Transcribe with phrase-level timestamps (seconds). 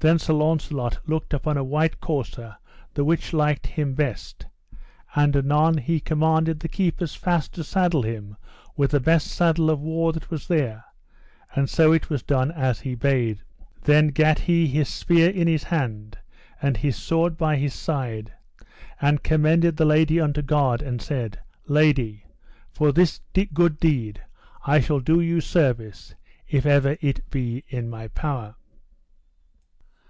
[0.00, 2.56] Then Sir Launcelot looked upon a white courser
[2.92, 4.44] the which liked him best;
[5.14, 8.36] and anon he commanded the keepers fast to saddle him
[8.76, 10.82] with the best saddle of war that there was;
[11.54, 13.40] and so it was done as he bade.
[13.82, 16.18] Then gat he his spear in his hand,
[16.60, 18.32] and his sword by his side,
[19.00, 22.26] and commended the lady unto God, and said: Lady,
[22.68, 23.20] for this
[23.54, 24.20] good deed
[24.66, 26.14] I shall do you service
[26.46, 28.56] if ever it be in my power.